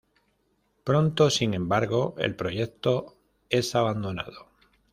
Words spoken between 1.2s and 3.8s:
sin embargo, el proyecto es